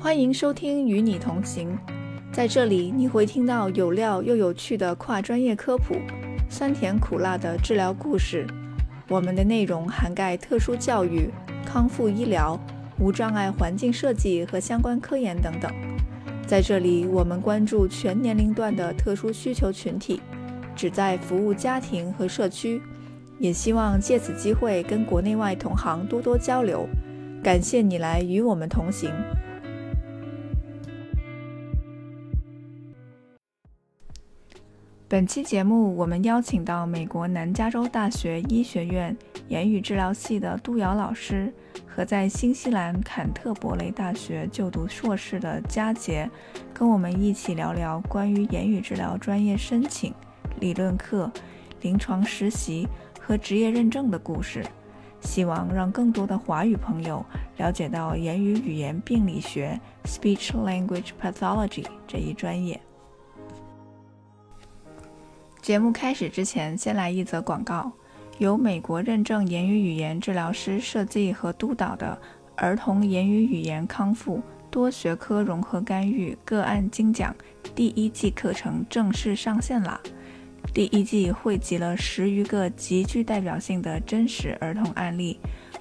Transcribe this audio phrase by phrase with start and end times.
[0.00, 1.76] 欢迎收听《与你同行》，
[2.32, 5.96] 在这里你会听到有料又有趣的跨专业科普，
[6.48, 8.46] 酸甜苦辣的治疗故事。
[9.08, 11.28] 我们的内容涵盖特殊教育、
[11.66, 12.56] 康复医疗、
[13.00, 15.68] 无障碍环境设计和相关科研等等。
[16.46, 20.22] 在这里，我们关注全年龄段的特殊需求群体，
[20.76, 22.80] 旨在服务家庭和社区，
[23.40, 26.88] 也希望借此机会跟国内外同行多多交流。
[27.42, 29.10] 感谢你来与我们同行。
[35.10, 39.16] 本期节目，我们邀请到美国南加州大学医学院
[39.48, 41.50] 言语治疗系的杜瑶老师。
[41.86, 46.30] 和在新西兰坎特伯雷大学就读硕士的佳杰，
[46.74, 50.12] 跟我们一起聊聊关于言语治疗专业申请、
[50.60, 51.32] 理论课、
[51.80, 52.86] 临床实习
[53.18, 54.62] 和职业认证的故事，
[55.22, 57.24] 希望让更多的华语朋友
[57.56, 62.78] 了解到言语语言病理学 （Speech Language Pathology） 这一专业。
[65.60, 67.92] 节目开始之前，先来一则广告。
[68.38, 72.16] 由美国认证言语语言治疗师设计和督导的
[72.54, 77.34] 儿童言语语言康复多学科融合干预个案精讲
[77.74, 80.00] 第一季课程正式上线啦！
[80.72, 85.40] 第一季汇集了十余个极具代表性的真实儿童案例，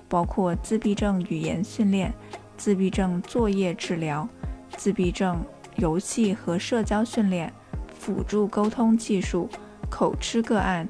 [0.09, 2.11] 包括自闭症语言训练、
[2.57, 4.27] 自闭症作业治疗、
[4.75, 5.39] 自闭症
[5.75, 7.53] 游戏和社交训练、
[7.93, 9.47] 辅助沟通技术、
[9.89, 10.87] 口吃个案、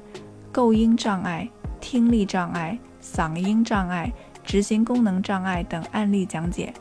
[0.50, 1.48] 构音障碍。
[1.80, 4.12] 听力障碍、嗓音障碍、
[4.44, 6.74] 执行功能障碍等案例讲解，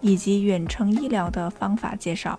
[0.00, 2.38] 以及远程医疗的方法介绍。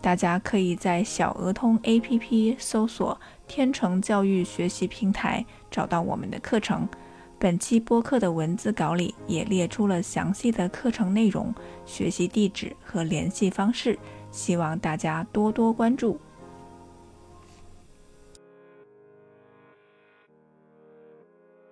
[0.00, 6.88] 大家可以在小鹅通 APP 搜索“天成教育学习平台”找到我们的课程。
[7.38, 13.98] 本期播客的文字稿里也列出了详细的课程内容、学习地址和联系方式，
[14.30, 16.18] 希望大家多多关注。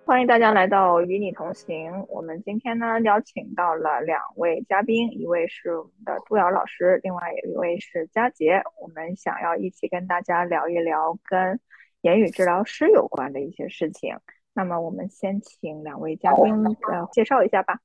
[0.09, 2.03] 欢迎大家来到与你同行。
[2.07, 8.59] 我们今天呢邀请到了两位嘉宾，一位是我们的杜瑶老师，另外一位是佳杰。
[8.81, 11.59] 我们想要一起跟大家聊一聊跟
[12.01, 14.17] 言语治疗师有关的一些事情。
[14.51, 17.77] 那么我们先请两位嘉宾呃介绍一下吧。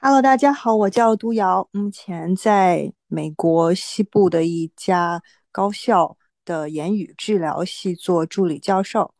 [0.00, 5.22] Hello，大家好，我叫杜瑶，目前在美国西部的一家
[5.52, 6.16] 高校
[6.46, 9.12] 的言语治疗系做助理教授。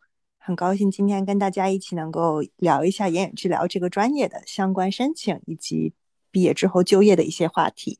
[0.47, 5.93] 很高兴今天跟大家一起能够聊一下言语治疗这个专业的相关申请以及
[6.31, 7.99] 毕业之后就业的一些话题。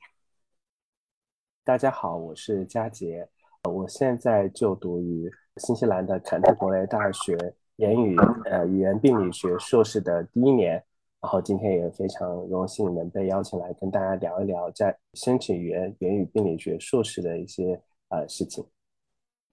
[1.65, 3.29] 大家好，我是佳杰，
[3.65, 7.37] 我现在就读于新西兰的坎特伯雷大学
[7.79, 10.75] 言语呃语言病理学硕士的第一年，
[11.21, 18.65] 然后今天也非常荣幸能被邀请来跟大家聊一聊在申请语言言语病理学硕士的一些呃事情。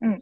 [0.02, 0.22] 嗯。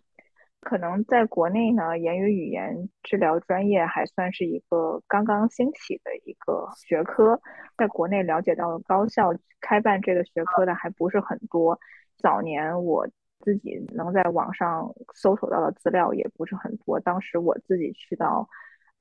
[0.61, 7.41] 可能在国内呢，言语语言治疗专业还算是一个刚刚兴起的一个学科，
[7.75, 11.77] 在国内了解到高校开办这个学科的还不是很多。
[12.19, 13.07] 早年我
[13.39, 18.47] 自己能在网上搜索到的资料也不是很多，当时我自己去到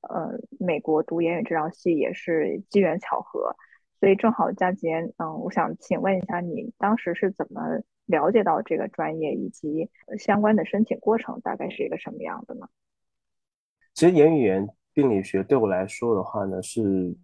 [0.01, 3.55] 呃美国读言语治疗系也是机缘巧合，
[3.99, 7.61] 所以正好佳杰，嗯，我想请问一下你当时是怎么？
[8.11, 9.89] 了解到这个专业以及
[10.19, 12.67] 相关的申请过程大概是一个什么样的呢？
[13.95, 17.15] 其实言语言病理学对我来说的话呢，是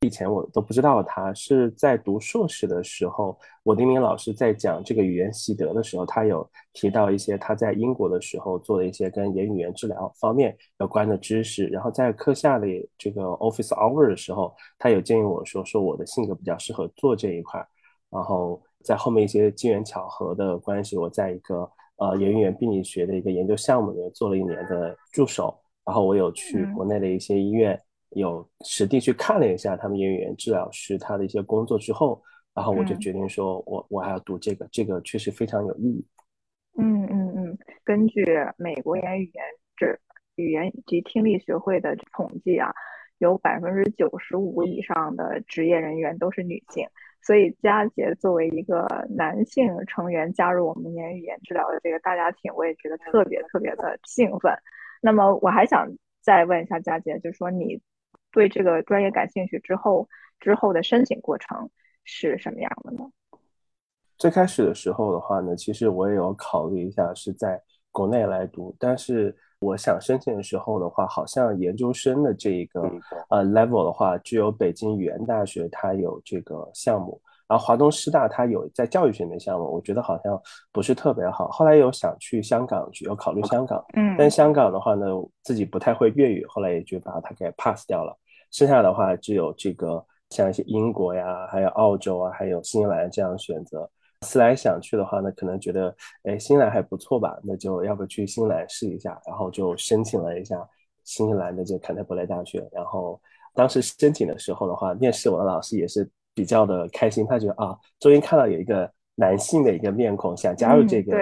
[0.00, 11.66] 以前我都不知道，它是在读硕士的时候，我的一名老师在讲这个语言习得的时候，他有提到一些他在英国的时候做的一些跟言语言治疗方面有关的知识。
[11.68, 12.66] 然后在课下的
[12.98, 17.66] 这个 office hour 的时候，他有建议我说，说我的性格比较适合做这一块，
[18.10, 18.62] 然后。
[18.84, 27.80] 在后面一些机缘巧合的关系，我在一个呃言语言病理学的一个研究项目里面做了一年的助手，然后我有去国内的一些医院，
[28.10, 32.22] 有实地去看了一下他们言语言治疗师他的一些工作之后，
[32.54, 36.06] 然后我就决定说我我还要读这个，这个确实非常有意义。
[36.76, 38.24] 嗯嗯嗯，根据
[38.56, 39.44] 美国言语言
[39.76, 39.98] 治
[40.34, 42.70] 语言及听力学会的统计啊，
[43.18, 46.86] 有百分之九十五以上的职业人员都是女性。
[47.24, 54.52] 所以佳杰作为一个男性成员加入我们言语言治疗的这个大家庭，我也觉得特别特别的兴奋。
[55.00, 55.88] 那么我还想
[56.20, 57.80] 再问一下佳杰，就是说你
[58.30, 61.70] 对这个专业感兴趣之后，之后的申请过程
[62.04, 63.10] 是什么样的呢？
[64.18, 69.36] 最开始的时候的话呢，其实我也有考虑一下是在国内来读，但是。
[69.64, 72.82] 我想申请的时候的话，好像研究生的这一个
[73.30, 77.18] 呃 level 的话，只有北京语言大学它有这个项目，
[77.48, 80.40] 然后华东师大它有在教育学的项目，我觉得好像
[80.70, 81.48] 不是特别好。
[81.48, 85.06] 后来有想去香港去，有考虑香港，嗯，但香港的话呢，
[85.42, 88.14] 自己不太会粤语，后来也就把它给 pass 掉了。
[88.50, 93.90] 剩下的话只有这个像一些英国呀，还有澳洲啊，还有新西兰这样选择。
[94.24, 95.94] 思来想去的话呢，可能觉得
[96.24, 100.56] 哎新西兰还不错吧，那就要不去新西兰试一下，然后就申请了一下
[101.04, 102.66] 新西兰的这坎特伯雷大学。
[102.72, 103.20] 然后
[103.54, 111.16] 当时申请的时候的话，面试我的老师也是比较的开心，他觉得啊，终于看到有一个男性的一个面孔想加入这个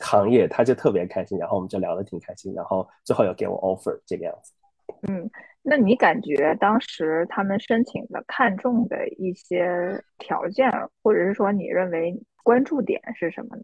[0.00, 1.38] 行业，他就特别开心。
[1.38, 4.52] 然后我们就聊得挺开心，然后最后有给我 offer 这个样子。
[5.08, 5.30] 嗯。
[5.60, 10.70] 那你感觉当时他们申请的看重的一些条件，
[11.02, 12.18] 或者是说你认为
[12.48, 13.62] 关注点是什么呢？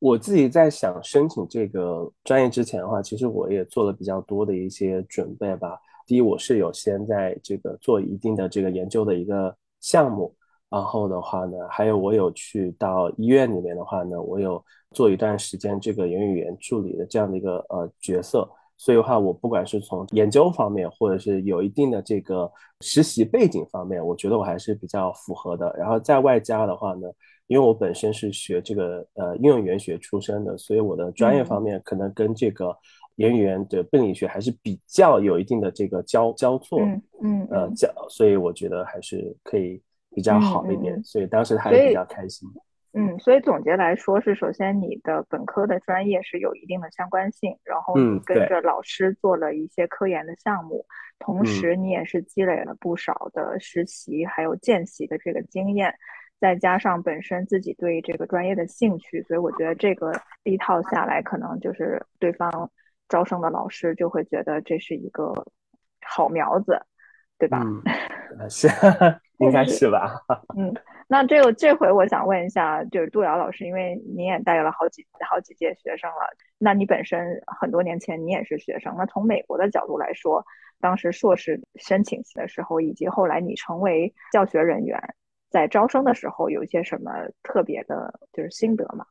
[0.00, 5.78] 我自己在想申请这个专业之前的话，其实我也做了比较多的一些准备吧。
[6.04, 10.34] 第一，我是有先在这个做一定的这个研究的一个项目，
[10.68, 18.50] 然后的话呢，还有我有去到医院里面的话呢，我有做一段时间这个言语语言助理的这样的一个呃角色。
[18.80, 25.74] 所以的话，我不管是从研究方面，或者是有一定的这个实习背景方面，我觉得我还是比较符合的。
[25.76, 27.08] 然后在外加的话呢，
[27.48, 32.72] 因为我本身是学这个呃应用语言学出身的，所以我的专业方面可能跟这个
[33.16, 36.78] 言语言的病理学还是比较有一定的这个交交错，
[37.20, 39.82] 嗯呃交，所以我觉得还是可以
[40.14, 41.02] 比较好一点。
[41.02, 42.48] 所以当时还是比较开心。
[43.00, 50.84] 嗯，所以总结来说是，首先你的本科的专业是有一定的相关性，然后你跟着老师做了一些科研的项目，
[51.20, 55.94] 同时你也是积累了不少的实习还有见习的这个经验，
[56.40, 60.12] 再加上本身自己对这个专业的兴趣，所以我觉得这个
[60.42, 62.68] 一套下来，可能就是对方
[63.08, 65.32] 招生的老师就会觉得这是一个
[66.04, 66.80] 好苗子，
[67.38, 67.62] 对吧？
[67.62, 68.66] 嗯， 是，
[69.38, 70.20] 应该是吧？
[70.58, 70.74] 嗯。
[71.10, 76.16] 那这个这回我想问一下，就是杜瑶老师，因为你也带了好几好几届学生了，
[76.58, 80.44] 那你本身很多年前你也是学生，那从美国的角度来说，
[80.80, 85.02] 当时硕士申请的时候，以及后来你成为教学人员，
[85.48, 87.10] 在招生的时候，有一些什么
[87.42, 89.06] 特别的，就是心得吗？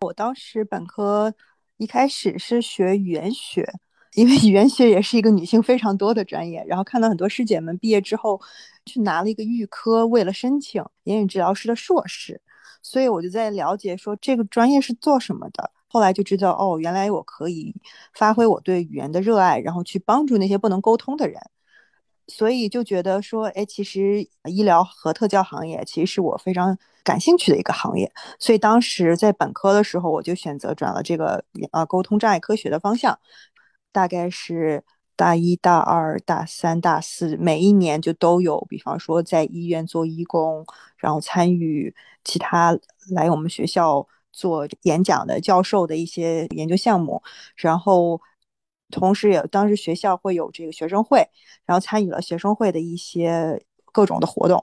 [0.00, 1.32] 我当时本科
[1.76, 3.64] 一开始是学语言学。
[4.14, 8.40] 因为语言学也是一个女性非常多的专业，然后看到很多师姐们毕业之后
[8.84, 12.40] 去拿了一个预科，为了申请言语治疗师的硕士，
[12.82, 15.70] 所以我就在了解说这个专业是做什么的。
[15.88, 17.74] 后来就知道哦，原来我可以
[18.12, 21.40] 发挥我对语言的热爱，然后去帮助那些不能沟通的人，
[22.26, 28.12] 所以就觉得说，哎，其实医疗和特教行业其实是我非常感兴趣的一个行业。
[28.38, 33.18] 所以当时在本科的时候，我就选择转了这个啊沟通障碍科学的方向。
[33.96, 34.84] 大概是
[35.16, 40.66] 大一、大二、大三、大四，每一年就都有，比方说在医院做义工，
[40.98, 42.78] 然后参与其他
[43.14, 47.22] 来我们学校做演讲的教授的一些研究项目，
[47.56, 48.20] 然后
[48.90, 51.26] 同时也当时学校会有这个学生会，
[51.64, 54.62] 然后参与了学生会的一些各种的活动。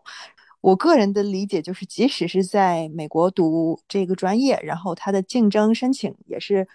[0.61, 6.67] 我个人的理解就是，即使是在美国读这个专业，然后它的竞争申请也是。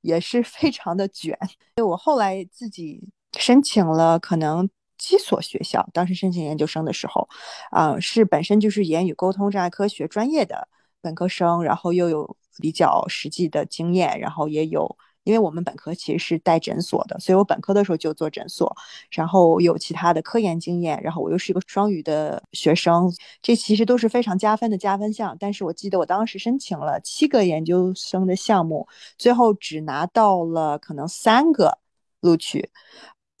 [0.00, 1.36] 也是非常的卷，
[1.76, 3.02] 所以我后来自己
[3.38, 4.68] 申请了可能
[4.98, 5.88] 几所学校。
[5.92, 7.28] 当时申请研究生的时候，
[7.70, 10.68] 啊，是本身就是言语沟通障碍科学专业的
[11.00, 14.96] 本科生，然后又有比较实际的经验，然后也有。
[15.24, 18.74] 因为我们本科其实是带诊所的，所以我本科的时候就做诊所，
[19.10, 23.12] 然后有其他的科研经验，然后我又是一个双语的学生，
[23.42, 25.36] 这其实都是非常加分的加分项。
[25.38, 31.78] 但是我记得我当时申请了七个研究生的项目，最后只拿到了可能三个
[32.20, 32.70] 录取。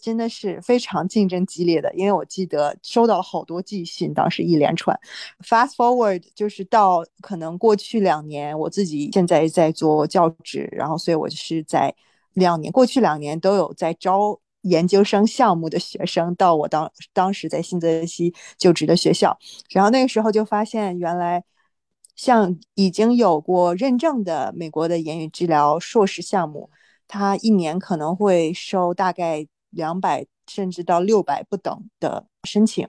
[0.00, 4.98] 真的是非常竞争激烈的，因为我记得收到了好多寄信，当时一连串。
[5.46, 11.94] Fast forward 就是到可能过去两年，我自己现在在做教职，然后所以我是在
[12.32, 19.38] 两年过去两年都有在招研究生项目的学生到我当当时在新泽西就职的学校，
[19.70, 21.44] 然后那个时候就发现原来
[22.16, 26.70] 像已经有过认证的美国的言语治疗硕士项目，
[27.06, 29.46] 它一年可能会收大概。
[29.70, 32.88] 两百甚至到六百不等的申请，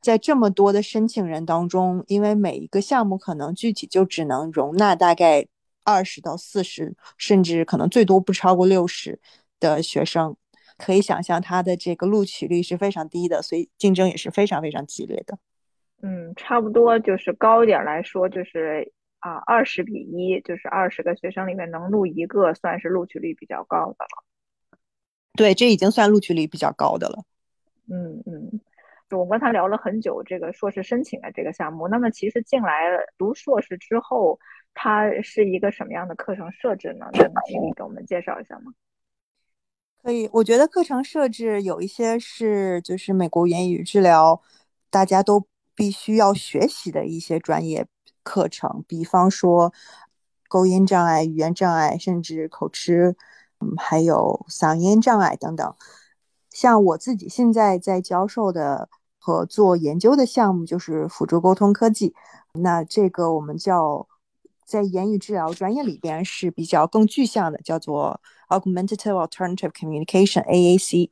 [0.00, 5.46] 在这么多的申请人当中，因为每一个项目可能具体就只能容纳大概
[5.84, 9.18] 二十到四十，甚至可能最多不超过六十
[9.58, 10.36] 的学生，
[10.78, 15.38] 可以想象它的这个录取率是非常低的，所以竞争也是非常非常激烈的。
[16.02, 24.24] 嗯，差不多就是高一点来说，就是啊二十比一，就是二十个学生里面能录一个，算是录取率比较高的了。
[25.36, 27.24] 对，这已经算录取率比较高的了。
[27.90, 28.60] 嗯嗯，
[29.10, 31.88] 我跟他聊了很久这个硕士申请的这个项目。
[31.88, 32.82] 那么其实进来
[33.18, 34.38] 读硕士之后，
[34.72, 37.06] 它是一个什么样的课程设置呢？
[37.12, 38.72] 能请你给我们介绍一下吗？
[40.02, 44.40] 可以，我觉得课程设置有一些是就是美国言语治疗
[44.90, 47.86] 大家都必须要学习的一些专业
[48.22, 49.72] 课程，比方说
[50.48, 53.16] 构音障碍、语言障碍，甚至口吃，
[53.60, 55.74] 嗯，还有嗓音障碍等等。
[56.50, 62.14] 像我自己现在在教授的和做研究的项目就是辅助沟通科技，
[62.52, 64.06] 那这个我们叫
[64.64, 71.10] 在言语治疗专业里边是比较更具象的，叫做 Augmentative Alternative Communication（AAC）。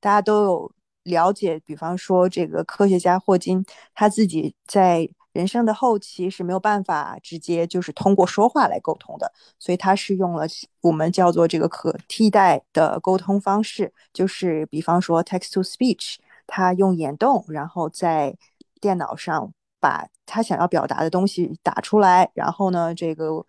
[0.00, 0.72] 大家都有
[1.02, 5.10] 了解，比方说这个科学家霍金，他自己在。
[5.32, 10.44] 人生的后期是没有办法直接就是通过说话来沟通的，所以他是用了
[10.80, 18.36] 我们叫做这个可替代的沟通方式，就是比方说 text to speech，他用眼动，然后在
[18.80, 23.46] 电脑上把他想要表达的东西打出来，然后呢，这个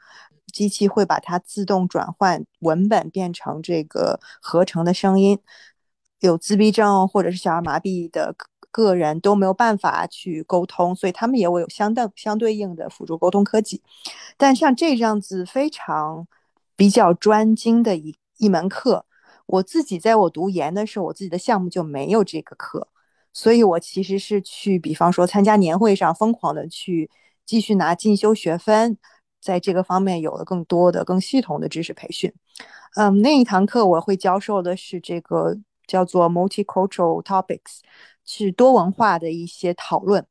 [0.54, 5.40] 机器会把它自动转换文本变成这个合成的声音。
[6.20, 8.36] 有自闭症或者是小儿麻痹的。
[8.72, 13.82] 个人都没有办法去沟通，所以他们也会有相当相对应的辅助沟通科技。
[14.38, 16.28] 但像这样子非常
[16.76, 19.06] 比较专精的一一门课，
[19.46, 22.88] 我自己在我读研的时候，我自己的项目就没有这个课，
[23.34, 27.10] 所以我其实是去，比方说参加年会上疯狂的去
[27.46, 28.98] 继续拿进修学分，
[29.42, 32.34] 在这个方面有了更多的、更系统的知识培训。
[32.96, 37.80] 嗯，那一堂课我会教授的是这个叫做 multicultural topics。
[38.34, 40.26] 是多文化的一些讨论。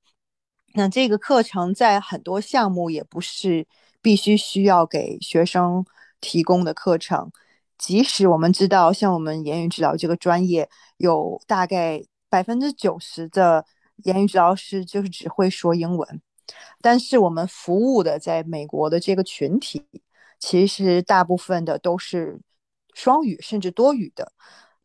[0.73, 3.67] 那这个课程在很多项目也不是
[4.01, 5.85] 必须需要给学生
[6.19, 7.31] 提供的课程。
[7.77, 10.67] 即使我们知道，像我们言语治疗这个专业，
[10.97, 13.67] 有大概百分之九十的
[14.05, 16.23] 言语治疗师就是只会说英文，
[16.81, 19.85] 但是我们服务的在美国的这个群体，
[20.39, 22.41] 其实大部分的都是
[22.95, 24.33] 双语甚至多语的。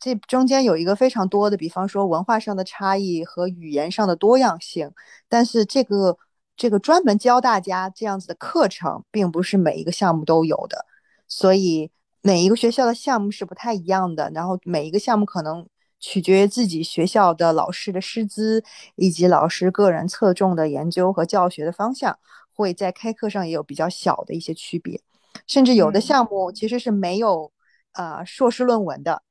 [0.05, 4.91] 这中间有一个非常多的，比方说文化上的差异和语言上的多样性，
[5.27, 6.15] 但是这个
[6.55, 10.85] 这个专门教大家这样子的课程，并不是每一个项目都有的，
[11.27, 11.89] 所以
[12.21, 15.67] 每一个学校的项目是不太一样的，然后每一个项目可能
[16.00, 18.63] 取决于自己学校的老师的师资
[18.97, 22.19] 以及老师个人侧重的研究和教学的方向，
[22.53, 25.01] 会在开课上也有比较小的一些区别，
[25.47, 27.51] 甚至有的项目其实是没有
[27.93, 29.24] 啊硕士论文的。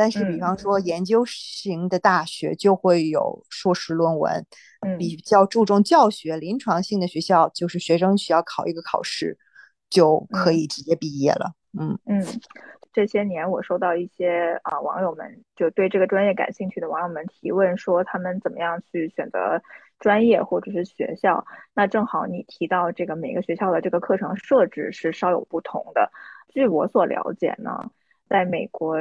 [0.00, 4.46] 但是，比方说研究型的大学就会有硕士论文，
[4.98, 9.36] 比较注重教学、临床性的学校，就是学生需要考一个考试
[9.90, 11.52] 就可以直接毕业了。
[11.78, 12.24] 嗯嗯，
[12.94, 19.60] 这些年我收到一些啊网友们就对这个专业感兴趣的网友们提问，说他们怎么样去选择
[19.98, 21.44] 专业或者是学校。
[21.74, 26.10] 那正好你提到这个每个学校的这个课程设置是稍有不同的。
[26.48, 27.90] 据我所了解呢，
[28.30, 28.96] 在美国。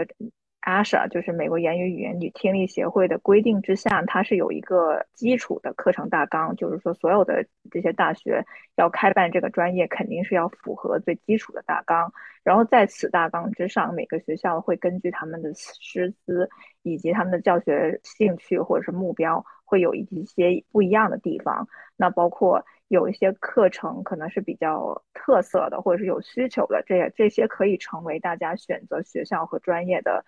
[0.70, 8.46] ASHA 就是美国言语语言与听力协会的规定之下，它是有一个基础的课程大纲，就是说所有的这些大学
[8.76, 12.14] 要开办这个专业，肯定是要符合最基础的大纲。
[12.44, 16.50] 然后在此大纲之上，每个学校会根据他们的师资
[16.84, 21.68] 以及他们的教学兴趣或者是目标，会有一些不一样的地方。
[21.98, 30.24] 那包括有一些课程可能是比较特色的，或者是有需求的，这这些可以成为大家选择学校和专业的。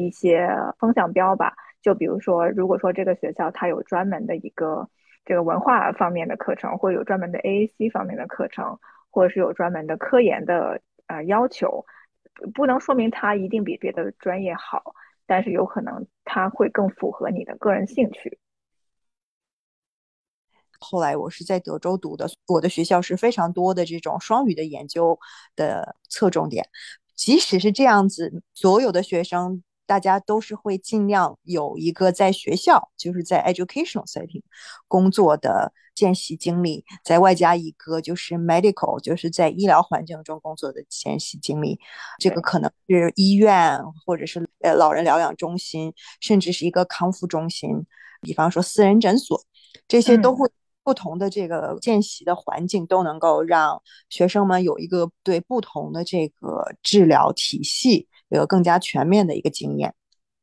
[0.00, 0.48] 一些
[0.78, 4.88] 风向标吧，就比如说，如果说这个学校它有专门的一个
[5.24, 8.78] 这个文化方面的课程，或者有专门的 AAC 方面的课程，
[9.10, 11.84] 或者是有专门的科研的呃要求，
[12.54, 14.94] 不能说明它一定比别的专业好，
[15.26, 18.38] 但是有可能它会更符合你的个人兴趣。
[20.78, 25.18] 后来我是在德州读的，我的学校是非常多的这种双语的研究
[25.56, 26.68] 的侧重点，
[27.14, 29.62] 即使是这样子，所有的学生。
[29.86, 34.42] 大家都是会尽量有一个在学校，就是在 educational setting
[34.88, 41.78] 工作的见习经历，再外加一个就是 medical，就是在医疗环境中工作的见习经历。
[42.18, 47.70] 这个可能是医院，或者是呃老人疗养中心，甚至是一个康复中心，
[48.20, 49.40] 比方说私人诊所，
[49.86, 50.50] 这些都会
[50.82, 58.08] 不同的这个见习的环境，都能够让学生们有一个对不同的这个治疗体系。
[58.28, 59.94] 有更加全面的一个经验。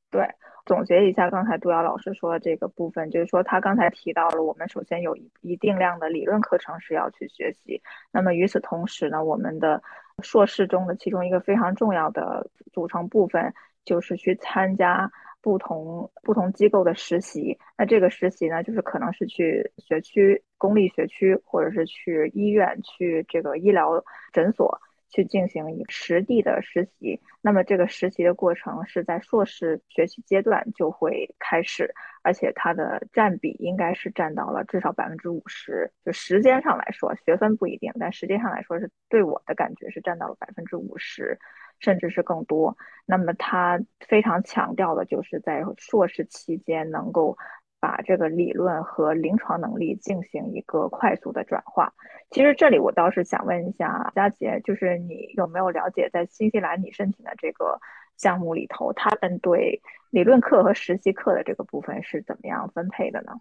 [0.10, 0.28] 对，
[0.66, 7.82] 总结一下刚才杜瑶老师说的这个部分，就是说他刚才提到了，我们首先有一一定量的理论课程是要去学习。
[8.12, 9.82] 那么与此同时呢，我们的
[10.22, 15.12] 硕士中的其中一个非常重要的组成部分就是去参加
[15.42, 17.58] 不同不同机构的实习。
[17.78, 24.80] 那这个实习呢，就是可能是去学区、公立学区，或者是去医院、去这个医疗诊所。
[25.14, 31.94] 去进行一实地的实习，那么这个实习的过程是在硕士学习阶段就会开始，
[32.24, 35.92] 而且它的占比应该是占到了至少百分之五十。
[36.04, 41.38] 就时间上来说，学分不一定，但时间上来说是对我的感觉是占到了百分之五十，
[41.78, 42.76] 甚至是更多。
[43.06, 47.38] 那么他非常强调的就是在硕士期间能够。
[47.84, 51.94] 把这个理论和临床能力进行一个快速的转化。
[52.30, 57.78] 其实这里我倒是想问一下佳杰，就是你有没有了解，在新西兰你申请的这个
[58.16, 63.34] 项目里头，他们对理论课和实习课的这个部分是怎么样分配的呢？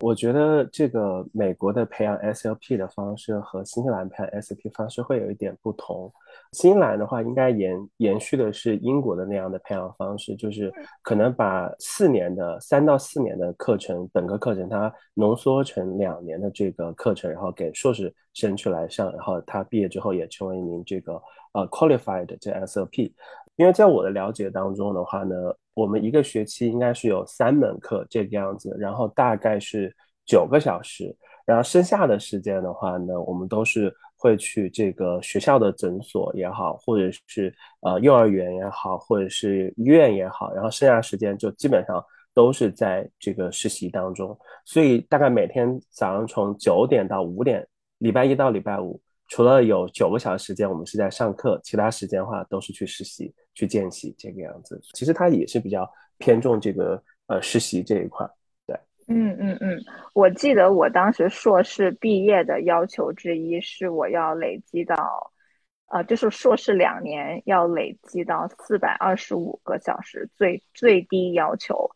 [0.00, 6.12] 我觉得这个美国的培养 SLP 的方式和新西兰培养 SLP 方式会有一点不同。
[6.52, 10.70] 新西兰的话，应该延延续的是英国的那样的培养方式，就是
[11.02, 21.14] 可能把四年的三到四年的课程，本科课程，它浓缩成两年的这个课程，然后给硕士生去来上，然后他毕业之后也成为一名这个
[21.52, 23.12] 呃 qualified 这 SLP。
[23.56, 25.34] 因为在我的了解当中的话呢。
[25.76, 29.94] 我们一个学期应该是有三门课这个样子，然后大概是
[30.24, 44.34] 九个小时，然后剩下的时间的话呢，我们都是会去这个学校的诊所也好，或者是呃幼儿园也好，或者是医院也好，然后剩下时间就基本上都是在这个实习当中，
[44.64, 48.98] 所以大概每天早上从九点到五点，礼拜一到礼拜五。
[49.28, 54.80] 除了有九个小时时间我们是在上课，其他时间的话都是去实习、去见习这个样子。
[54.94, 58.24] 其实他也是比较偏重这个呃实习这一块。
[58.66, 58.78] 对，
[59.08, 59.82] 嗯嗯嗯，
[60.14, 65.32] 我记得我当时硕士毕业的要求之一是我要累积到，
[65.88, 71.90] 呃，就是硕士两年要累积到四百二十五个小时最最低要求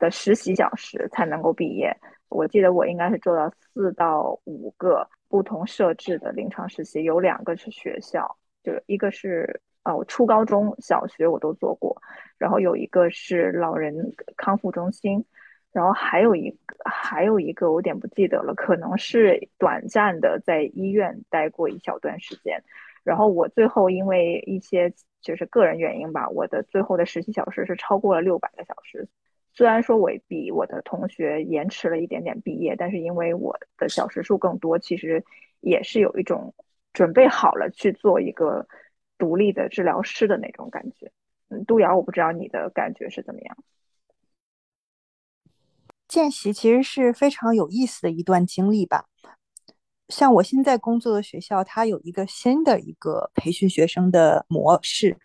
[0.00, 1.96] 的实习小时才能够毕业。
[2.28, 5.08] 我记得我应该是做到四到五个。
[5.34, 12.00] 不同设置的临床实习有两个是学校，就一个是呃，我初高中小学我都做过，
[12.38, 15.24] 然后有一个是老人康复中心，
[15.72, 22.62] 然后还有一个还有一个我有点不记得了，可能是短暂的在医院待过一小段时间，
[23.02, 29.08] 然后我最后因为一些就是个人原因吧，我的最后的实习小时是超过了六百个小时。
[29.54, 35.24] 虽然说我比我的同学延迟了一点点毕业，但是因为我的小时数更多，其实
[35.60, 36.52] 也是有一种
[36.92, 38.66] 准备好了去做一个
[39.16, 41.12] 独立的治疗师的那种感觉。
[41.50, 43.56] 嗯，杜瑶，我不知道你的感觉是怎么样。
[46.08, 49.06] 见习其实是非常有意思的一段经历吧。
[50.08, 55.16] 像我现在工作的学校，它有一个新的一个培训学生的模式。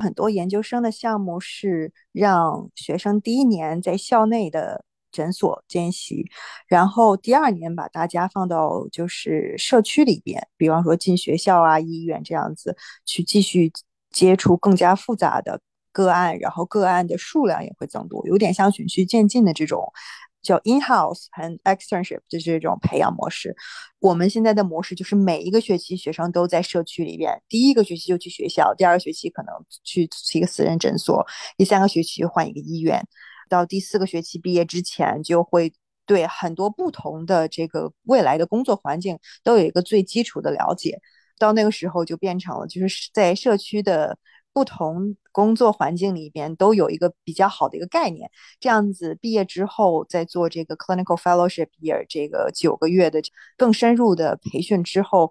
[0.00, 6.24] 很多研究生的项目是让学生第一年在校内的诊所见习，
[6.66, 13.72] 然后第二年把大家放到就是社区里边，比方说进学校啊、医院这样子去继续
[14.10, 15.60] 接触更加复杂的
[15.92, 19.92] 个案，然后个案的数量也会增多，有点像循序渐进的这种。
[20.42, 23.54] 叫 in-house 和 externship 就是这种培养模式。
[23.98, 31.26] 我们现在的模式就是每一个学期学生都在社区里边，第一个学期就去学校，第二个学期可能去一个私人诊所，
[31.56, 33.06] 第三个学期换一个医院，
[33.48, 35.72] 到第四个学期毕业之前就会
[36.06, 40.98] 对很多不同的这个未来的工作环境都有一个最基础的了解。
[41.38, 44.18] 到那个时候就变成了就是在社区的。
[44.52, 53.22] 不同工作环境里边都有一个比较好的一个概念，这样子毕业之后再做这个 clinical fellowship year 这个九个月的
[53.56, 55.30] 更深入的培训之后，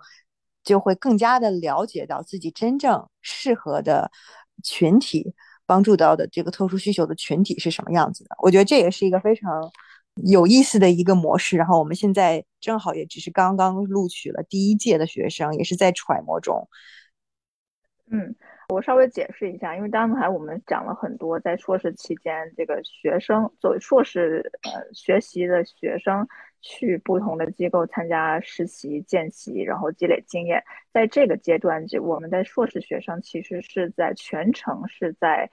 [0.64, 4.10] 就会更加的了解到自己真正适合的
[4.64, 5.34] 群体，
[5.66, 8.30] 帮助到的这个特殊需求的群体是什么样子的。
[8.42, 9.70] 我觉得这也是一个非常
[10.16, 11.58] 有意思的一个模式。
[11.58, 16.70] 然后我们现在正好也只是刚刚录取了第一届的学生，也是在揣摩中。
[18.12, 18.34] 嗯。
[18.70, 26.28] 我稍微解释一下，因为刚才我们讲了很多，在硕士期间，这个学生作为硕士呃学习的学生，
[26.62, 30.64] 去不同的机构参加实习、见习，然后积累经验。
[30.94, 35.50] 在这个阶段，就我们的硕士学生其实是在全程是在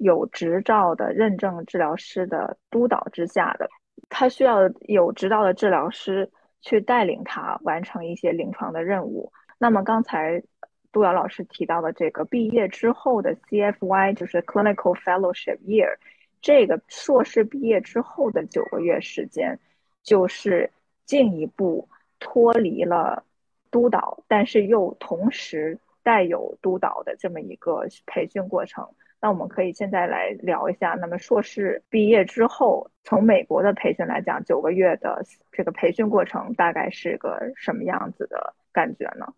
[0.00, 3.70] 有执照的认证治疗师的督导之下的，
[4.08, 6.28] 他需要有执照的治疗师
[6.60, 9.32] 去带领他完成一些临床的任务。
[9.60, 10.42] 那么刚才。
[10.90, 15.96] 杜瑶老师提到的这个毕业之后的 CFY 就是 Clinical Fellowship Year，
[16.40, 19.58] 这个硕士毕业之后的九个月时间，
[20.02, 20.70] 就是
[21.04, 23.24] 进一步脱离了
[23.70, 28.88] 督导，但是又同时带有督导的这么一个培训过程。
[29.20, 39.34] 那我们可以现在来聊一下，那么硕士毕业之后，从美国的培训来讲，九个月的这个培训过程大概是个什么样子的感觉呢？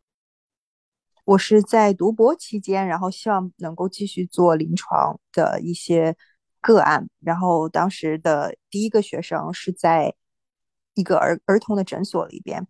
[1.30, 6.16] 我是在读博期间，然后希望能够继续做临床的一些
[6.60, 10.12] 个案，然后当时的第一个学生是在
[10.94, 12.66] 一个儿儿童的诊所里边。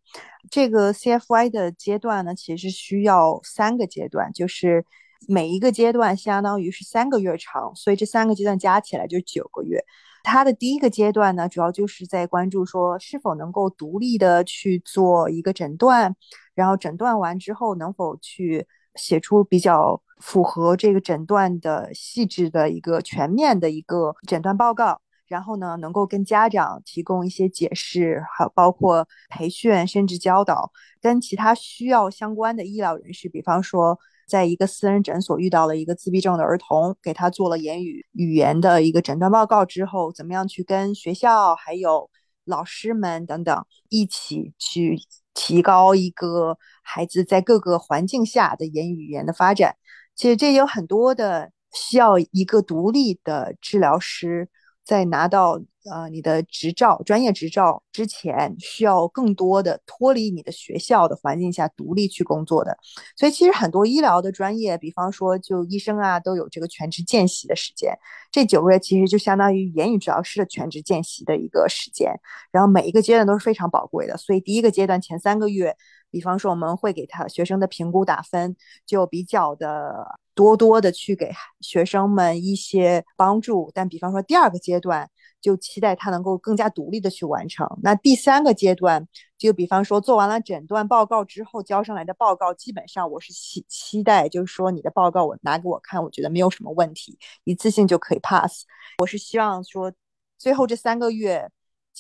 [0.51, 4.85] 这个 CFY 的阶段呢，其实需要三个阶段，就是
[5.27, 9.83] 每一个阶段相当于是三个月长，所以这三个阶段加起来就九个月。
[10.22, 16.14] 它的第一个阶段呢，主要就是在关注说是否能够独立的去做一个诊断，
[16.54, 33.98] 然后诊断完之后能否去写出比较符合这个诊断的细致的一个全面的一个诊断报告，然后呢能够跟家长提供一些解释，还有包括培训甚至教导，跟其他需要相关的医疗人士，比方说。
[34.31, 42.09] 在一个私人诊所遇到了一个自闭症的儿童，给他做了言语语言的一个诊断报告之后，怎么样去跟学校还有
[42.45, 44.97] 老师们等等一起去
[45.35, 49.77] 提高一个孩子在各个环境下的言语语言的发展？
[50.14, 54.49] 其实这有很多的需要一个独立的治疗师
[54.90, 55.62] 在拿到。
[55.90, 62.76] 呃，你的执照、专业执照之前需要更多的脱离你的学校的环境下独立去工作的，
[63.16, 67.98] 所以其实很多医疗的专业，比方说就医生啊，都有这个全职见习的时间。
[68.31, 72.12] 这九个月其实就相当于言语治疗师的全职见习的一个时间，
[72.53, 74.18] 然后每一个阶段都是非常宝贵的。
[74.18, 75.74] 所以第一个阶段前三个月，
[76.11, 83.70] 比方说我们会给他学生的评估打分，就比较的多多的去给学生们一些帮助。
[83.75, 85.09] 但比方说第二个阶段。
[85.40, 87.66] 就期待他能够更加独立的去完成。
[87.83, 98.64] 那第三个阶段，就比方说做完了诊断报告之后交上来的报告，基本上我是期期待，就是说你的报告我拿给我看，我觉得没有什么问题，一次性就可以 pass。
[98.99, 99.90] 我是希望说，
[100.37, 101.49] 最后这三个月，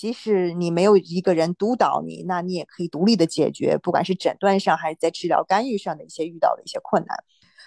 [0.00, 7.14] 即使你没有一个人督导你，那你也可以独立的解决，不管是诊断上还是在治疗干预上的一些遇到的一些困难。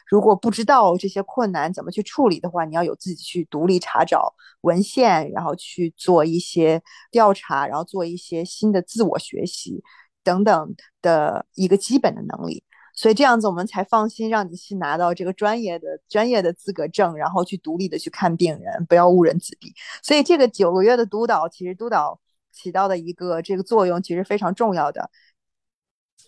[0.07, 9.83] 如果不知道这些困难怎么去处理的话，你要有自己去独立查找文献，然后去做一些调查，然后做一些新的自我学习
[10.23, 12.63] 等等的一个基本的能力。
[12.95, 19.71] 所以这样子我们才放心让你去拿到这个专业的专业的资格证，然后去独立的去看病人，不要误人子弟。
[20.01, 22.19] 所以这个九个月的督导，其实督导
[22.53, 25.09] 起到的一个这个作用，其实非常重要的。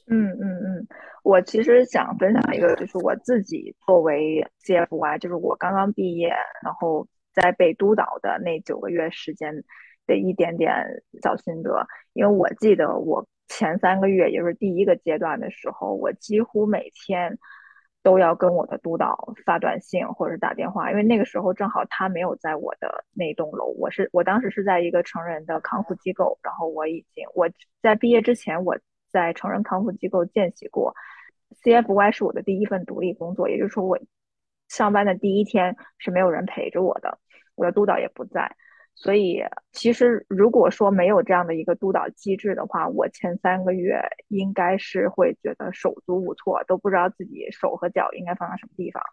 [0.07, 0.88] 嗯嗯嗯，
[1.23, 6.29] 我其实想分享一个，就是我自己作为 CFY，就是我刚刚毕业，
[6.63, 9.63] 然后在被督导的那九个月时间
[10.05, 10.71] 的一点点
[11.23, 11.88] 小心得。
[12.13, 17.38] 因为我记得我前三个月，也就是第一个阶段的时候，我几乎每天
[18.06, 27.50] 都要跟我的督导发短信或者打电话，因为那个时候正好他没有在我的那栋楼，我是我当时是在一个成人的康复机构，然后我已经我
[27.82, 28.78] 在毕业之前我。
[29.08, 30.94] 在成人康复机构见习过
[31.63, 33.98] ，CFY 是我的第一份独立工作，也就是说我
[34.68, 37.18] 上班的第一天是没有人陪着我的，
[37.56, 38.58] 我的督导也不在，
[38.95, 49.03] 所以其实如果说没有这样的一个督导机制的话，我前三个月应该是会觉得手足无措，都不知道自己手和脚应该放在什么地方。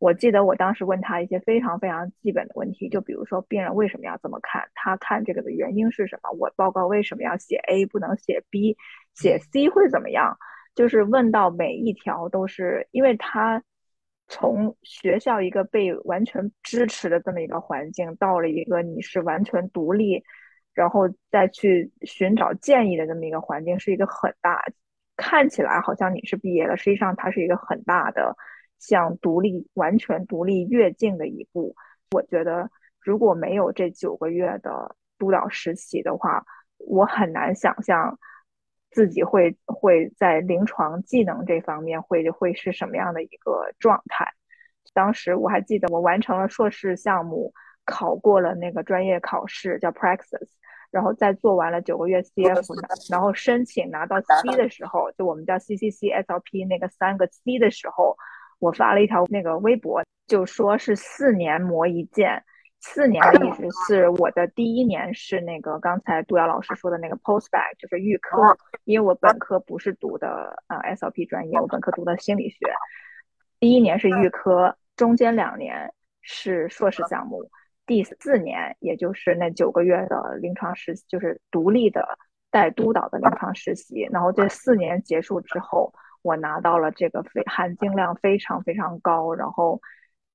[0.00, 8.76] 我记得我当时问他一些非常非常基本的问题，就比如说病人为什么要这么看，他看这个的原因是什么，我报告为什么要写 A 不能写 B。
[9.14, 10.36] 写 C 会怎么样？
[10.74, 13.62] 就是问到每一条都是，因为他
[14.26, 20.24] 从学校一个被完全支持的这么一个环境，到了一个你是完全独立，
[20.72, 24.64] 然后再去寻找建议的这么一个环境，是一个很大，
[25.16, 28.34] 看起来好像你是毕业了，实际上它是一个很大的
[28.78, 31.76] 向独立、完全独立跃进的一步。
[32.10, 36.44] 我觉得如果没有这九个月的督导实习的话，
[36.78, 38.18] 我很难想象。
[38.94, 44.32] 自己会会在临床技能这方面会会是什么样的一个状态？
[44.92, 47.52] 当时我还记得，我完成了硕士项目，
[47.84, 50.46] 考过了那个专业考试叫 Praxis，
[50.92, 58.16] 然后再做完了九个月 CF，然后申请拿到 C 的时候，就我们叫 CCC SLP 那个三个 C 的时候，
[58.60, 62.44] 我发了一条那个微博，就说是四年磨一剑。
[62.86, 72.58] 四年的意思是我的第一年是那个刚才杜瑶老师说的那个 postbac，就是预科，因为我本科不是读的啊 SLP 专业，我本科读的心理学。
[73.58, 77.50] 第一年是预科，中间两年是硕士项目，
[77.86, 82.06] 第四年也就是那九个月的临床实习，就是独立的
[82.50, 84.06] 带督导的临床实习。
[84.12, 89.80] 然后这四年结束之后，我拿到了这个非含金量非常非常高，然后。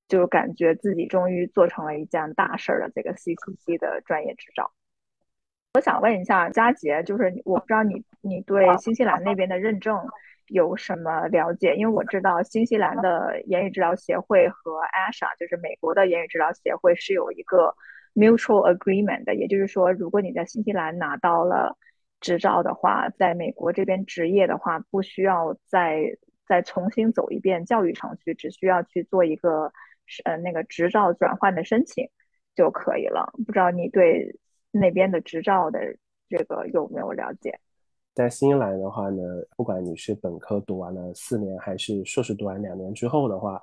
[0.10, 4.70] 就感觉自己终于做成了一件大事儿的这个 CCC 的专业执照。
[5.76, 9.98] 我想问一下佳杰，就是我不知道你你对新西兰那边的认证
[10.48, 11.76] 有什么了解？
[11.76, 17.76] 因为我知道新西兰的言语治疗协会和 ASHA，就是美国的言语治疗协会是有一个
[18.16, 21.78] mutual agreement 的，也就是说，如果你在新西兰拿到了
[22.20, 26.18] 执照的话，在美国这边执业的话，不需要再
[26.48, 29.72] 再重新走一遍教育程序，只需要去做一个
[30.26, 32.10] 呃那个执照转换的申请
[32.56, 33.32] 就可以了。
[33.46, 34.36] 不知道你对？
[34.72, 35.80] 那边的执照的
[36.30, 37.60] 这个有没有了解？
[38.14, 39.24] 在新西兰的话呢，
[39.58, 43.60] 不管你是本科读完了四年，还是硕士读完两年之后的话，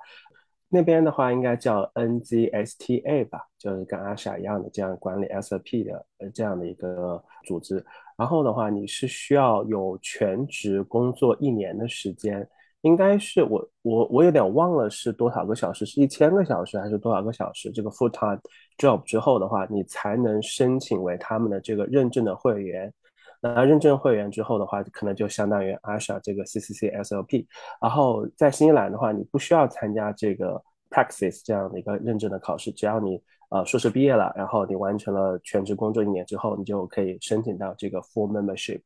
[0.67, 7.81] 那边的话应该叫 NZSTA 吧，就是跟阿傻一样的这样管理 SLP 的呃这样的一个组织。
[8.17, 12.45] 然后的话，你是需要有全职工作一年的时间。
[12.81, 17.71] 应该是我我我有点忘了是多少个小时，是一千个小时还是多少个小时？
[17.71, 18.39] 这个 full time
[18.77, 22.93] job 之后的话，你才能申请为他们的这个认证的会员。
[23.41, 27.45] 那认证会员之后的话，可能就相当于 ASHA 这个 CCC SLP。
[27.81, 33.21] 然后在新西兰的话，你不需要参加这个 Praxis 这样的一个认证的考试，只要你。
[33.49, 38.81] 呃，硕士毕业了，然后你完成了全职工作一年之后，你就可以申请到这个 full membership。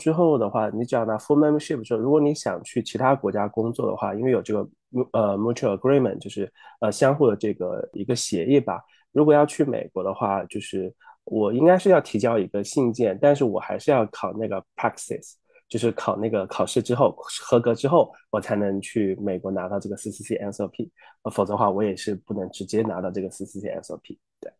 [0.00, 4.68] 之后的话，你只要拿 full membership 之后，如果你想去其他国家工作的话，因为有这个
[5.12, 8.82] 呃 mutual agreement，就是呃相互的这个一个协议吧。
[9.12, 10.92] 如果要去美国的话，就是
[11.24, 15.34] 我应该是要提交一个信件，但是我还是要考那个 praxis。
[15.70, 20.90] 就是考那个考试之后合格之后，我才能去美国拿到这个 CCC SOP，
[21.22, 24.18] 呃，否则的话我也是不能直接拿到这个 CCC SOP。
[24.40, 24.52] 对，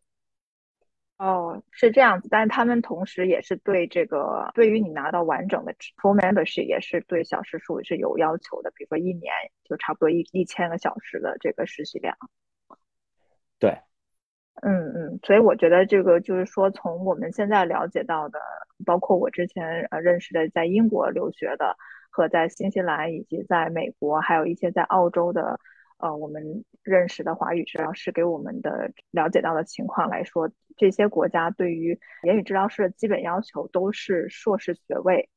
[1.17, 9.33] 哦，是这样子，但是他们同时也是对这个，对于你拿到完整的 full membership，也是对小时数是有要求的，比如说一年
[9.65, 12.17] 就差不多一一千个小时的这个实习量。
[13.59, 13.77] 对。
[14.55, 18.39] 嗯嗯，所以我觉得这个就是说，从我们现在了解到的，
[18.85, 21.75] 包括我之前呃认识的在英国留学的，
[22.11, 25.59] 和在新西兰以及在美国，还有一些在澳洲的，
[25.97, 35.27] 呃，我们认识的华语治疗师给我们的了解到的情况来说，这些国家对于言语治疗师的基本要求都是硕士学位，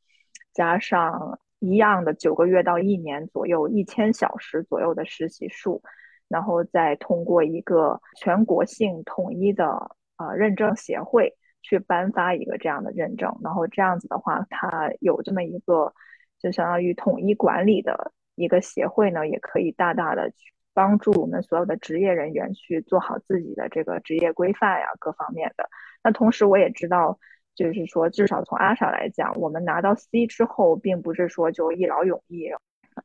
[0.53, 5.83] 加上一样的九个月到一年左右，一千小时左右的实习数。
[6.29, 15.93] 然后再通过一个全国性统一的呃认证协会去颁发一个这样的认证，然后这样子的话，它有这么一个
[16.39, 25.69] 就相当于统一管理的一个协会呢，也可以大大的去帮助我们所有的职业人员去做好自己的这个职业规范呀各方面的。
[26.03, 27.19] 那同时我也知道，
[27.55, 32.51] 就是说至少从阿莎来讲，我们拿到 C 之后，并不是说就一劳永逸。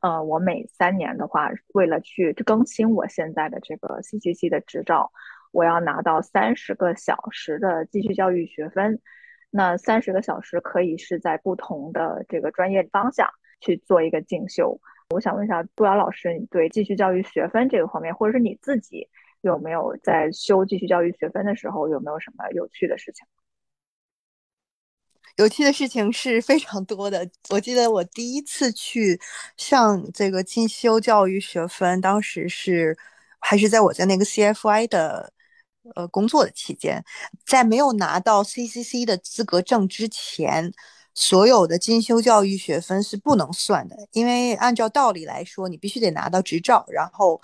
[0.00, 5.10] 呃，我每三年的话，为了去更新我现在的这个 CCC 的执照，
[5.50, 9.00] 我要拿到三十个小时的继续教育学分。
[9.50, 13.28] 那三十个小时可以是在不同的这个专业方向
[13.60, 14.80] 去做一个进修。
[15.10, 19.08] 我想问一下杜瑶老师，你对继续教育学分这个方面，或者是你自己
[19.40, 23.26] 有没有在修继续教育学分的时候，有没有什么有趣的事情？
[25.40, 27.26] 有趣的事情是非常多的。
[27.48, 29.18] 我记得我第一次去
[29.56, 32.94] 上这个进修教育学分，当时是
[33.38, 35.32] 还是在我在那个 CFI 的
[35.94, 37.02] 呃工作的期间，
[37.46, 40.70] 在没有拿到 CCC 的资格证之前，
[41.14, 47.40] 所有的进修教育学分是不能算的，因为按照道理来说，你必须得拿到执照，然后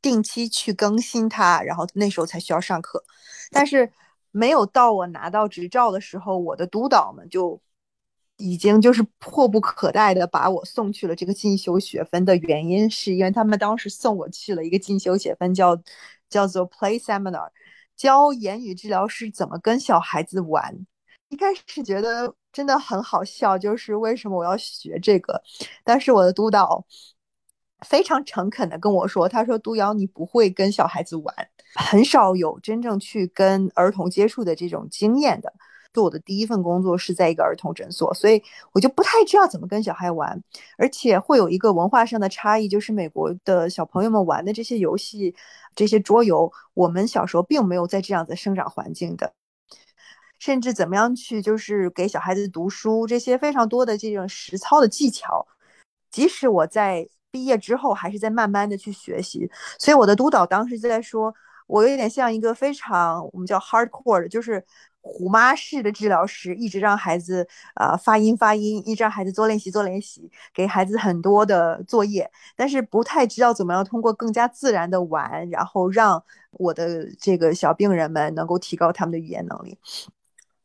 [0.00, 3.04] 定期去更新它，然后那时候才需要上课，
[3.50, 3.92] 但是。
[4.36, 7.60] 没有到我拿到执照的时候，我的督导们就
[8.36, 15.80] 已经就是迫不可待的把我送去了这个进修学分的原因，是因为他们当时送我去了一个进修学分，叫
[16.28, 17.50] 叫做 Play Seminar，
[17.94, 20.84] 教言语治疗师怎么跟小孩子玩。
[21.28, 25.40] 一开始觉得真的很好笑，就是为什么我要学这个？
[25.84, 26.84] 但是我的督导。
[27.84, 31.34] 非常诚恳的跟我说：“他说，杜瑶，你不会跟小孩子玩，
[31.74, 35.52] 很少有真正去跟儿童接触的这种经验的。
[35.92, 38.42] 做我的第一份工作是在一个儿童诊所，所以
[38.72, 40.42] 我就不太知道怎么跟小孩玩，
[40.76, 45.36] 而且会有一个文化上的差异，就是美国的小朋友们玩的这些游戏、
[45.76, 49.34] 这些桌游，我们小时候并没有在这样的生长环境的，
[50.40, 55.46] 甚至怎么样去就是给小孩子读书，这些非常多的这种实操的技巧，
[56.10, 61.34] 即使我在。”毕业之后还是在慢慢的去学习，所以我的督导当时就在说，
[61.66, 64.64] 我有点像一个非常我们叫 hardcore 的，就是
[65.00, 67.44] 虎妈式的治疗师，一直让孩子
[67.74, 79.76] 啊发音发音，一直让孩子做练习做练习，给孩子很多的作业，但是不太知道怎么样通过更加自然的玩，然后让我的这个小病人们能够提高他们的语言能力，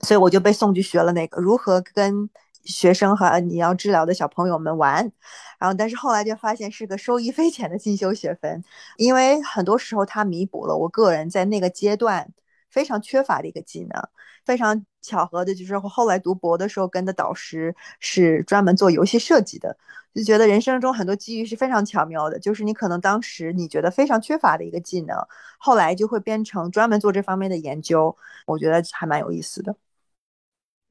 [0.01, 2.29] 所以我就被送去学了那个如何跟
[2.63, 5.11] 学生和你要治疗的小朋友们玩，
[5.59, 8.63] 然后但是后来就发现是个收益匪浅的进修学分，
[8.97, 12.31] 因为很多时候它弥补了我个人在那个阶段
[12.69, 14.01] 非常缺乏的一个技能。
[14.45, 19.77] 非常巧合的就是后来读博的时候跟的导师是专门做游戏设计的，
[20.15, 25.15] 就觉得人生中很多机遇是非常巧妙的，就是你可能当时你觉得非常缺乏的一个技能，
[25.59, 28.15] 后来就会变成专门做这方面的研究，
[28.47, 29.75] 我觉得还蛮有意思的。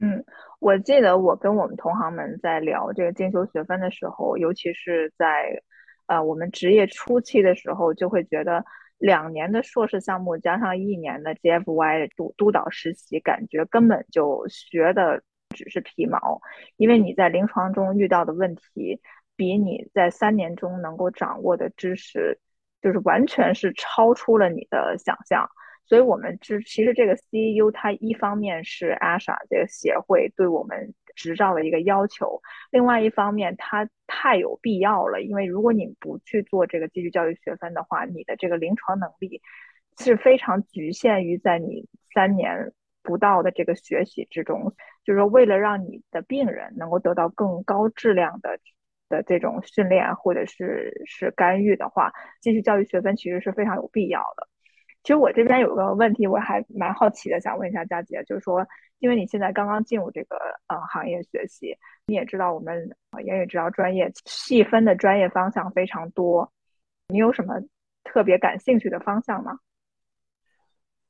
[0.00, 0.24] 嗯，
[0.59, 5.62] 我记得我跟我们同行们在聊这个进修学分的时候，尤其是在
[6.07, 8.64] 呃我们职业初期的时候，就会觉得。
[9.01, 16.40] 两年的硕士项目加上一年的 GFY 督督导实习，感觉根本就学的只是皮毛，
[16.79, 19.01] 因为你在临床中遇到的问题，
[19.37, 22.40] 比你在三年中能够掌握的知识，
[22.83, 25.49] 就是完全是超出了你的想象。
[25.88, 30.94] 所以，我们知其实这个 CEU 它一方面是 ASHA 这个协会对我们。
[31.18, 39.42] 执照的一个要求，另外一方面，它太有必要了，因为如果你不去做这个继续教育学分的话，你的这个临床能力
[39.98, 42.72] 是非常局限于在你三年
[43.03, 44.77] 不到的这个学习之中。
[45.05, 48.61] 就是说，为了让你的病人能够得到更高质量的
[49.09, 54.46] 的这种训练或者是是干预的话，继续教育学分其实是非常有必要的。
[55.02, 58.66] 其实我这边有个问题，我还蛮好奇的，想问一下佳姐，就是说。
[59.00, 61.72] 因为你现在刚刚进入这个呃行业学习，
[62.08, 62.90] 你也知道我们
[63.24, 66.52] 言语治疗专业细分的专业方向非常多，
[67.06, 67.54] 你有什么
[68.02, 69.56] 特别感兴趣的方向吗？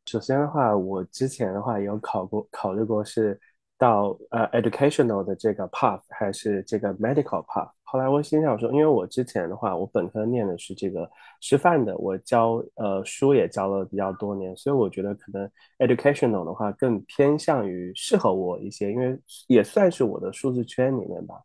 [0.04, 3.40] 首先的话，我之前的话有考过考虑过是
[3.78, 7.70] 到呃 educational 的这个 path 还是这个 medical path。
[7.90, 21.36] 后来我心想说，因为我之前的话，我本科念的是这个师范的，我教呃书也教了比较多年，所以我觉得可能 educational 的话更偏向于适合我一些，因为也算是我的数字圈里面吧。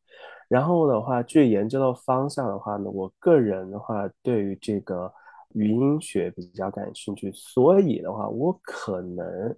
[0.49, 5.09] 然后的话，至于研究的方向的话呢，我个人的话对于这个
[5.53, 9.55] 语音学比较感兴趣，所以的话，我可能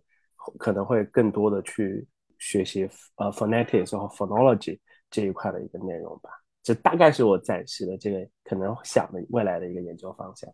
[0.59, 4.77] 可能会更多的去学习呃 phonetics 和 phonology
[5.09, 6.29] 这一块的一个内容吧。
[6.65, 10.51] 这大概是我暂时的这个可能想的未来的一个研究方向。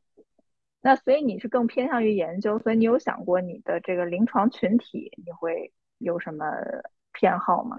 [0.81, 6.45] 那所以你是更偏向于研究，所以你有想过你的这个临床群体你会有什么
[7.13, 7.77] 偏好吗？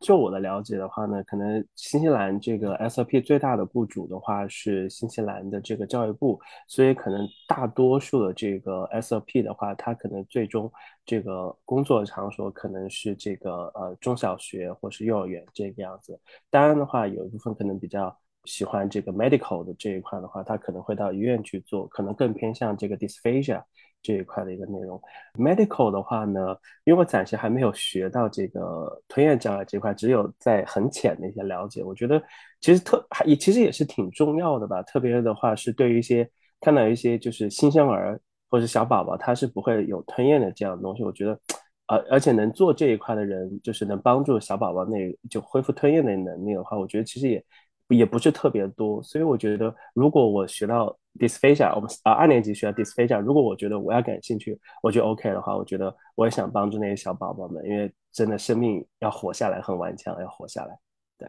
[0.00, 10.70] 就我的了解的话呢，可能新西兰这个 SOP 最大的雇主的话是新西兰的这个教育部，所以可能大多数的这个 SOP 的话，它可能最终
[11.04, 16.18] 这个工作场所可能是这个呃中小学或是幼儿园这个样子。
[16.50, 23.62] 当然的话，有一部分可能比较喜欢这个 medical 的这一块的话，他可能会到医院去做，可能更偏向这个 dysphagia。
[24.04, 25.00] 这一块的一个内容
[25.34, 31.84] ，medical 的话呢，因为我暂时还没有学到这个吞咽障碍这块，只有在很浅的一些了解。
[31.84, 32.20] 我觉得
[32.60, 34.82] 其实特还也其实也是挺重要的吧。
[34.82, 36.28] 特别的话是对于一些
[36.60, 41.04] 看到一些就是新生儿或者小宝宝，他是不会有吞咽的这样的东西。
[41.04, 41.38] 我觉得，
[41.86, 47.44] 而，而且能做这一块的人，就是能帮助小宝宝那就恢复吞咽的能力的话，我觉得其实也。
[47.92, 60.78] 也不是特别多，所以我觉得，如果我学到 dysphagia，我们啊二年级学到 dysphagia，如果我觉得我要感兴趣，我就 OK 的话，我觉得我也想帮助那些小宝宝们，因为真的生命要活下来很顽强，要活下来。
[61.18, 61.28] 对，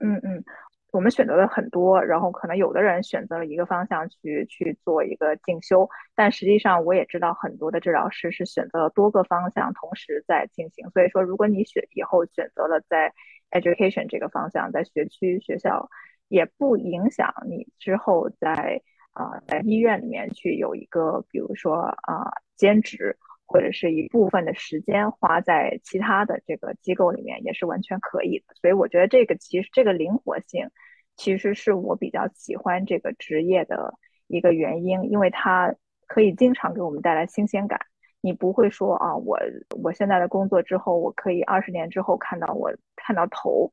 [0.00, 0.44] 嗯嗯，
[0.92, 13.12] 我们选择了很多，然后可能有的人选择了一个方向去去做一个进修，但实际上我也知道很多的治疗师是选择了多个方向同时在进行，所以说如果你选以后选择了在
[13.50, 15.88] education 这个方向在学区学校
[16.28, 28.54] 也不影响你之后在啊在医院里面去有一个比如说啊兼职或者是一部分的时间花在其他的这个机构里面也是完全可以的。
[28.60, 30.70] 所以我觉得这个其实这个灵活性
[31.16, 33.94] 其实是我比较喜欢这个职业的
[34.26, 35.74] 一个原因，因为它
[36.06, 37.78] 可以经常给我们带来新鲜感。
[38.24, 39.38] 你不会说啊，我
[39.82, 43.70] 我现在的工作之后，我可以二十年之后看到我看到头，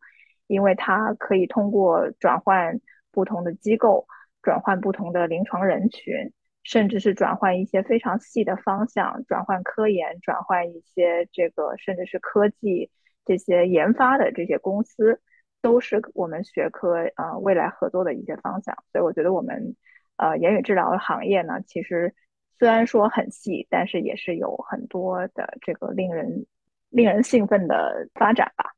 [0.48, 2.78] 因为它可以通过转换
[3.14, 4.06] 不同的机构，
[4.42, 6.34] 转换不同的临床人群，
[6.64, 12.92] 甚至是转换一些非常细的方向，转换科研，转换一些这个甚至是科技
[13.24, 15.22] 这些研发的这些公司，
[15.62, 18.76] 都是我们学科呃未来合作的一些方向。
[18.92, 19.78] 所以我觉得我们
[20.18, 22.14] 呃言语治疗行业呢，其实。
[22.62, 26.46] 虽然说很细，但是也是有很多的这个令人
[26.90, 28.76] 令人兴奋的发展吧。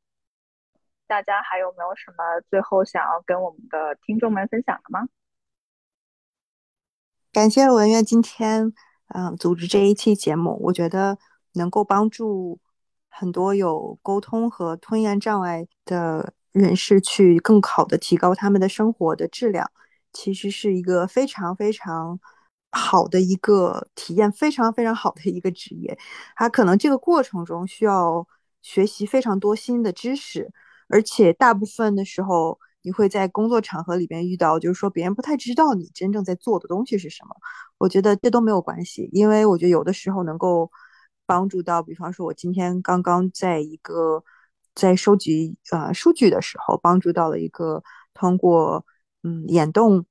[1.06, 5.06] 大家还有没有什么最后想要跟我们的听众们分享的吗？
[7.30, 8.72] 感谢文月今天
[9.08, 11.18] 嗯组织这一期节目，我觉得
[11.52, 12.58] 能够帮助
[13.10, 19.70] 很多有沟通和吞咽障碍的人士去更好的提高他们的生活的质量，
[20.10, 22.18] 其实是一个非常非常
[22.74, 25.96] 好的一个体验，非常非常好的一个职业。
[26.36, 28.26] 他可能这个过程中需要
[28.60, 30.52] 学习非常多新的知识。
[30.88, 37.34] 而且大部分的时候，你会在工作场合里边遇到，就是说别人不太知道你真正在做的东西是什么。
[37.78, 40.70] 我觉得这都没有关系，因为我觉得有的时候能够
[41.24, 44.22] 帮助到，比方说我今天刚刚在一个
[44.74, 48.84] 在收集呃数据的时候，帮助到了一个通过
[49.22, 50.04] 嗯眼动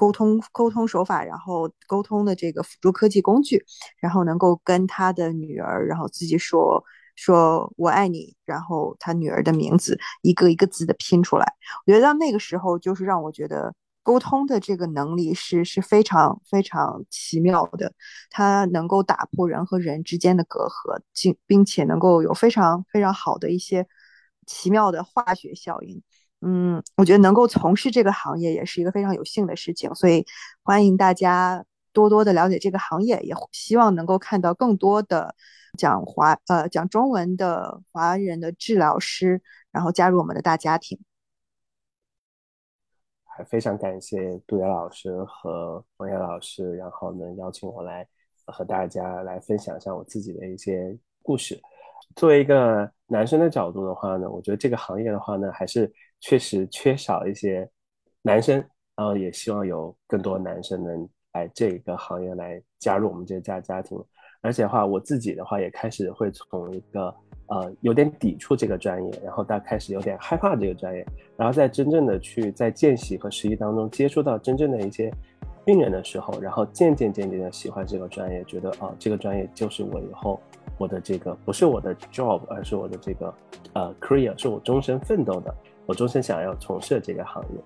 [0.00, 3.62] 沟通沟通手法，然后沟通的这个辅助科技工具，
[3.98, 6.82] 然后能够跟他的女儿，然后自己说。
[7.16, 11.44] 说我爱你，然后他女儿的名字一个一个字的拼出来。
[11.84, 17.92] 我觉得到那个时候，就是让我觉得沟通的这个能力是是非常非常奇妙的，
[18.30, 23.86] 它能够打破人和人之间的隔阂，并并且能够有非常非常好的一些
[24.46, 26.02] 奇妙的化学效应。
[26.40, 30.24] 嗯，我觉得能够从事这个行业也是一个非常有幸的事情，所以
[30.62, 35.34] 欢迎大家多多的了解这个行业，也希望能够看到更多的。
[35.78, 40.98] 讲华呃讲中文的华人的治疗师，然后加入我们的大家庭。
[43.24, 48.04] 还非常感谢杜瑶老师和王岩老师，然后能邀请我来
[48.46, 51.62] 和大家来分享一下我自己的一些故事。
[52.16, 55.90] 作为一个男生的角度的话呢，我觉得这个行业的话呢，还是
[56.20, 57.68] 确实缺少一些
[58.22, 58.56] 男生，
[58.96, 63.98] 然后也希望有更多男生能来这个行业来加入我们这家家庭。
[64.42, 67.14] 而且的话，我自己的话也开始会从一个
[67.48, 71.04] 呃有点抵触这个专业，然后到开始有点害怕这个专业，
[71.36, 75.12] 然后在真正的去在见习和实习当中接触到真正的一些
[75.62, 80.40] 病人的时候，然后渐渐渐渐的喜欢这个专业，觉得啊这个专业就是我以后
[80.78, 83.34] 我的这个不是我的 job，而是我的这个
[83.74, 85.54] 呃 career，是我终身奋斗的，
[85.90, 87.60] 我终身想要从事这个行业。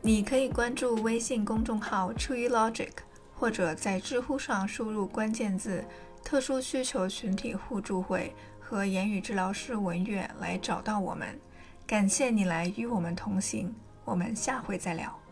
[0.00, 2.92] 你可以关注微信公众号 True Logic，
[3.34, 5.84] 或者在知乎上输入关键字
[6.22, 11.36] “特殊需求群体互助会”和言语治疗师文月来找到我们。
[11.84, 15.23] 感谢你来与我们同行，我们下回再聊。